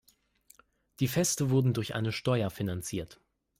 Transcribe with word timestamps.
Die 0.99 1.07
Feste 1.07 1.51
wurden 1.51 1.75
durch 1.75 1.93
eine 1.93 2.11
Steuer 2.11 2.49
finanziert. 2.49 3.21